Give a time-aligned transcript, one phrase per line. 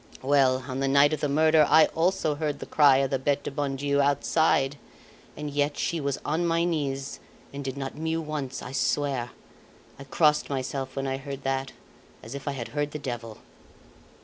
[0.23, 3.43] Well, on the night of the murder I also heard the cry of the Bete
[3.43, 4.79] du bon Dieu outside;
[5.37, 7.19] and yet she was on my knees,
[7.53, 9.29] and did not mew once, I swear.
[9.99, 11.73] I crossed myself when I heard that,
[12.23, 13.41] as if I had heard the devil."